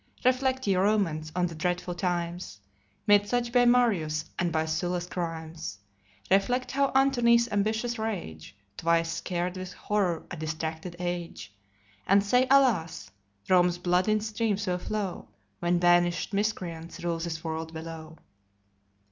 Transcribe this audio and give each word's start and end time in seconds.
Reflect, 0.25 0.65
ye 0.65 0.75
Romans, 0.75 1.31
on 1.35 1.45
the 1.45 1.53
dreadful 1.53 1.93
times, 1.93 2.59
Made 3.05 3.27
such 3.29 3.51
by 3.51 3.65
Marius, 3.65 4.25
and 4.39 4.51
by 4.51 4.65
Sylla's 4.65 5.05
crimes. 5.05 5.77
Reflect 6.31 6.71
how 6.71 6.87
Antony's 6.95 7.47
ambitious 7.51 7.99
rage 7.99 8.55
Twice 8.77 9.11
scar'd 9.17 9.57
with 9.57 9.73
horror 9.73 10.25
a 10.31 10.37
distracted 10.37 10.95
age, 10.97 11.53
And 12.07 12.23
say, 12.23 12.47
Alas! 12.49 13.11
Rome's 13.47 13.77
blood 13.77 14.07
in 14.07 14.21
streams 14.21 14.65
will 14.65 14.79
flow, 14.79 15.27
When 15.59 15.77
banish'd 15.77 16.33
miscreants 16.33 17.03
rule 17.03 17.19
this 17.19 17.43
world 17.43 17.71
below. 17.71 18.17